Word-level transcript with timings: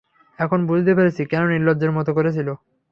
এখন 0.39 0.59
বুঝতে 0.67 0.91
পেরেছি, 0.97 1.21
কেন 1.25 1.43
নির্লজ্জের 1.53 1.91
মতো 1.91 2.11
করছিল। 2.13 2.47